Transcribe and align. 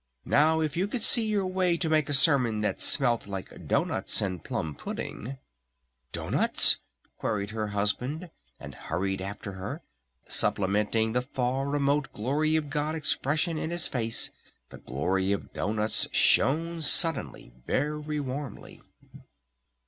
"Now 0.25 0.61
if 0.61 0.75
you 0.75 0.87
could 0.87 1.03
see 1.03 1.27
your 1.27 1.45
way 1.45 1.77
to 1.77 1.87
make 1.87 2.09
a 2.09 2.13
sermon 2.13 2.61
that 2.61 2.81
smelt 2.81 3.27
like 3.27 3.67
doughnuts 3.67 4.19
and 4.19 4.43
plum 4.43 4.73
pudding" 4.73 5.37
"Doughnuts?" 6.11 6.79
queried 7.19 7.51
her 7.51 7.67
Husband 7.67 8.31
and 8.59 8.73
hurried 8.73 9.21
after 9.21 9.51
her. 9.51 9.83
Supplementing 10.25 11.13
the 11.13 11.21
far, 11.21 11.67
remote 11.69 12.11
Glory 12.13 12.55
of 12.55 12.71
God 12.71 12.95
expression 12.95 13.59
in 13.59 13.69
his 13.69 13.85
face, 13.85 14.31
the 14.71 14.79
glory 14.79 15.33
of 15.33 15.53
doughnuts 15.53 16.07
shone 16.11 16.81
suddenly 16.81 17.53
very 17.67 18.19
warmly. 18.19 18.81